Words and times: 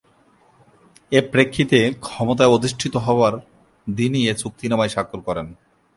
এ 1.11 1.19
প্রেক্ষিতে 1.31 1.79
ক্ষমতায় 2.05 2.53
অধিষ্ঠিত 2.55 2.93
হবার 3.05 3.33
দিনই 3.87 4.23
এ 4.31 4.33
চুক্তিনামায় 4.41 4.93
স্বাক্ষর 4.93 5.21
করেন। 5.27 5.47